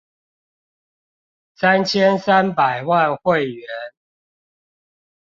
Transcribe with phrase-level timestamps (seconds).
[1.53, 3.67] 三千三百萬會員